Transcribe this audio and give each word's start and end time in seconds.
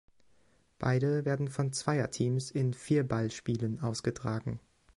Beide 0.79 1.25
werden 1.25 1.47
von 1.47 1.73
Zweierteams 1.73 2.49
in 2.49 2.73
Vier-Ball-Spielen 2.73 3.81
ausgetragen. 3.83 4.59